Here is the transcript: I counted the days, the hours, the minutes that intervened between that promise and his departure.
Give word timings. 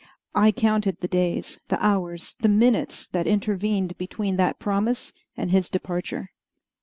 I 0.33 0.51
counted 0.51 0.99
the 0.99 1.07
days, 1.07 1.59
the 1.67 1.77
hours, 1.79 2.35
the 2.39 2.47
minutes 2.49 3.05
that 3.09 3.27
intervened 3.27 3.99
between 3.99 4.35
that 4.37 4.57
promise 4.57 5.13
and 5.37 5.51
his 5.51 5.69
departure. 5.69 6.31